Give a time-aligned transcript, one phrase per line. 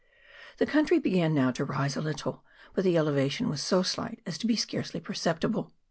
[0.57, 4.39] The country began now to rise a little, but the elevation was so slight as
[4.39, 5.73] to be scarcely perceptible.